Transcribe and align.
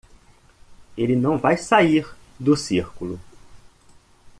Ele 0.97 1.15
não 1.15 1.37
vai 1.37 1.55
sair 1.55 2.07
do 2.39 2.57
círculo. 2.57 3.19